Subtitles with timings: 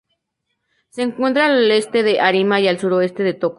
[0.89, 3.49] Se encuentra al este de Arima y al suroeste de Toco.